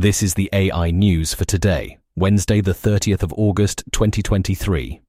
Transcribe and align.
This 0.00 0.22
is 0.22 0.34
the 0.34 0.48
AI 0.52 0.92
news 0.92 1.34
for 1.34 1.44
today, 1.44 1.98
Wednesday, 2.14 2.60
the 2.60 2.70
30th 2.70 3.24
of 3.24 3.32
August, 3.32 3.82
2023. 3.90 5.00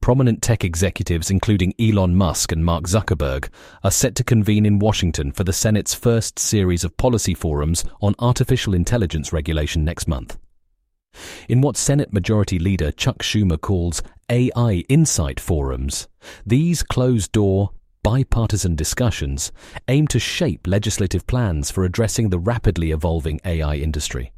Prominent 0.00 0.40
tech 0.40 0.64
executives, 0.64 1.30
including 1.30 1.74
Elon 1.78 2.16
Musk 2.16 2.50
and 2.50 2.64
Mark 2.64 2.84
Zuckerberg, 2.84 3.50
are 3.84 3.90
set 3.90 4.14
to 4.14 4.24
convene 4.24 4.64
in 4.64 4.78
Washington 4.78 5.30
for 5.30 5.44
the 5.44 5.52
Senate's 5.52 5.92
first 5.92 6.38
series 6.38 6.84
of 6.84 6.96
policy 6.96 7.34
forums 7.34 7.84
on 8.00 8.14
artificial 8.18 8.72
intelligence 8.72 9.30
regulation 9.30 9.84
next 9.84 10.08
month. 10.08 10.38
In 11.46 11.60
what 11.60 11.76
Senate 11.76 12.10
Majority 12.10 12.58
Leader 12.58 12.90
Chuck 12.90 13.18
Schumer 13.18 13.60
calls 13.60 14.02
AI 14.30 14.84
Insight 14.88 15.38
Forums, 15.38 16.08
these 16.46 16.82
closed 16.82 17.30
door, 17.32 17.72
bipartisan 18.08 18.74
discussions 18.74 19.52
aim 19.88 20.08
to 20.08 20.18
shape 20.18 20.66
legislative 20.66 21.26
plans 21.26 21.70
for 21.70 21.84
addressing 21.84 22.30
the 22.30 22.38
rapidly 22.38 22.90
evolving 22.90 23.38
AI 23.44 23.74
industry. 23.74 24.32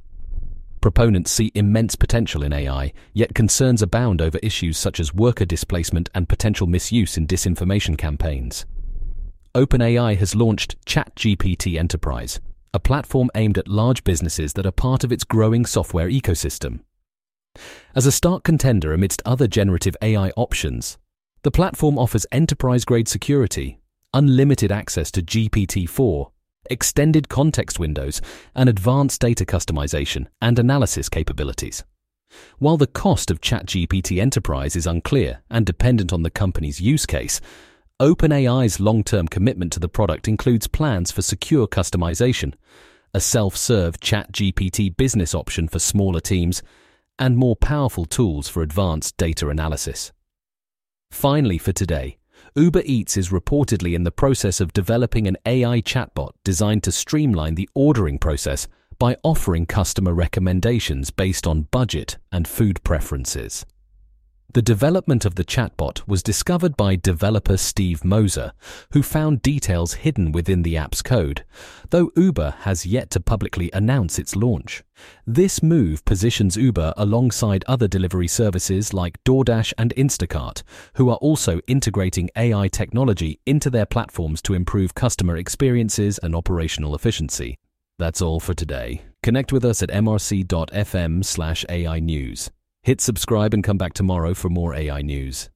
Proponents 0.80 1.30
see 1.30 1.52
immense 1.54 1.94
potential 1.94 2.42
in 2.42 2.52
AI, 2.52 2.92
yet 3.14 3.32
concerns 3.32 3.80
abound 3.80 4.20
over 4.20 4.40
issues 4.42 4.76
such 4.76 4.98
as 4.98 5.14
worker 5.14 5.44
displacement 5.44 6.10
and 6.16 6.28
potential 6.28 6.66
misuse 6.66 7.16
in 7.16 7.28
disinformation 7.28 7.96
campaigns. 7.96 8.66
OpenAI 9.54 10.16
has 10.16 10.34
launched 10.34 10.74
ChatGPT 10.84 11.78
Enterprise, 11.78 12.40
a 12.74 12.80
platform 12.80 13.30
aimed 13.36 13.56
at 13.56 13.68
large 13.68 14.02
businesses 14.02 14.54
that 14.54 14.66
are 14.66 14.72
part 14.72 15.04
of 15.04 15.12
its 15.12 15.22
growing 15.22 15.64
software 15.64 16.08
ecosystem. 16.08 16.80
As 17.94 18.04
a 18.04 18.10
stark 18.10 18.42
contender 18.42 18.92
amidst 18.92 19.22
other 19.24 19.46
generative 19.46 19.96
AI 20.02 20.30
options, 20.30 20.98
the 21.42 21.50
platform 21.50 21.98
offers 21.98 22.26
enterprise 22.32 22.84
grade 22.84 23.08
security, 23.08 23.80
unlimited 24.12 24.70
access 24.70 25.10
to 25.10 25.22
GPT 25.22 25.88
4, 25.88 26.30
extended 26.66 27.28
context 27.28 27.78
windows, 27.78 28.20
and 28.54 28.68
advanced 28.68 29.20
data 29.20 29.46
customization 29.46 30.26
and 30.42 30.58
analysis 30.58 31.08
capabilities. 31.08 31.82
While 32.58 32.76
the 32.76 32.86
cost 32.86 33.30
of 33.30 33.40
ChatGPT 33.40 34.20
Enterprise 34.20 34.76
is 34.76 34.86
unclear 34.86 35.42
and 35.50 35.66
dependent 35.66 36.12
on 36.12 36.22
the 36.22 36.30
company's 36.30 36.80
use 36.80 37.06
case, 37.06 37.40
OpenAI's 38.00 38.78
long 38.78 39.02
term 39.02 39.26
commitment 39.26 39.72
to 39.72 39.80
the 39.80 39.88
product 39.88 40.28
includes 40.28 40.66
plans 40.66 41.10
for 41.10 41.22
secure 41.22 41.66
customization, 41.66 42.54
a 43.14 43.20
self 43.20 43.56
serve 43.56 43.98
ChatGPT 43.98 44.96
business 44.96 45.34
option 45.34 45.68
for 45.68 45.78
smaller 45.78 46.20
teams, 46.20 46.62
and 47.18 47.36
more 47.36 47.56
powerful 47.56 48.04
tools 48.04 48.48
for 48.48 48.62
advanced 48.62 49.16
data 49.16 49.48
analysis. 49.48 50.12
Finally, 51.10 51.58
for 51.58 51.72
today, 51.72 52.16
Uber 52.56 52.82
Eats 52.84 53.16
is 53.16 53.28
reportedly 53.28 53.94
in 53.94 54.04
the 54.04 54.10
process 54.10 54.60
of 54.60 54.72
developing 54.72 55.26
an 55.26 55.36
AI 55.46 55.80
chatbot 55.80 56.32
designed 56.44 56.82
to 56.82 56.90
streamline 56.90 57.54
the 57.54 57.68
ordering 57.74 58.18
process 58.18 58.66
by 58.98 59.16
offering 59.22 59.66
customer 59.66 60.14
recommendations 60.14 61.10
based 61.10 61.46
on 61.46 61.62
budget 61.70 62.18
and 62.32 62.48
food 62.48 62.82
preferences. 62.84 63.64
The 64.52 64.62
development 64.62 65.24
of 65.24 65.36
the 65.36 65.44
chatbot 65.44 66.02
was 66.08 66.24
discovered 66.24 66.76
by 66.76 66.96
developer 66.96 67.56
Steve 67.56 68.04
Moser, 68.04 68.52
who 68.92 69.00
found 69.00 69.42
details 69.42 69.94
hidden 69.94 70.32
within 70.32 70.62
the 70.62 70.76
app's 70.76 71.02
code, 71.02 71.44
though 71.90 72.10
Uber 72.16 72.56
has 72.62 72.84
yet 72.84 73.10
to 73.10 73.20
publicly 73.20 73.70
announce 73.72 74.18
its 74.18 74.34
launch. 74.34 74.82
This 75.24 75.62
move 75.62 76.04
positions 76.04 76.56
Uber 76.56 76.94
alongside 76.96 77.62
other 77.68 77.86
delivery 77.86 78.26
services 78.26 78.92
like 78.92 79.22
DoorDash 79.22 79.72
and 79.78 79.94
Instacart, 79.96 80.64
who 80.94 81.10
are 81.10 81.18
also 81.18 81.60
integrating 81.68 82.28
AI 82.34 82.66
technology 82.66 83.38
into 83.46 83.70
their 83.70 83.86
platforms 83.86 84.42
to 84.42 84.54
improve 84.54 84.96
customer 84.96 85.36
experiences 85.36 86.18
and 86.24 86.34
operational 86.34 86.96
efficiency. 86.96 87.56
That's 88.00 88.20
all 88.20 88.40
for 88.40 88.54
today. 88.54 89.02
Connect 89.22 89.52
with 89.52 89.64
us 89.64 89.80
at 89.80 89.90
mrc.fm/ai 89.90 90.50
news. 92.00 92.50
Hit 92.82 93.02
subscribe 93.02 93.52
and 93.52 93.62
come 93.62 93.76
back 93.76 93.92
tomorrow 93.92 94.32
for 94.32 94.48
more 94.48 94.74
AI 94.74 95.02
news. 95.02 95.50